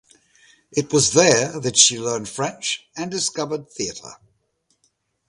[0.71, 4.15] It was there that she learned French and discovered theater.